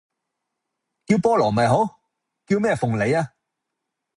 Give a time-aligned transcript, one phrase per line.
[1.05, 2.01] 叫菠蘿咪好！
[2.47, 3.33] 叫咩鳳梨呀